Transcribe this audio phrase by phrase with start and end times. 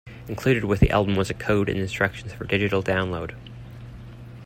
[0.27, 3.35] Included with the album was a code and instructions for digital download.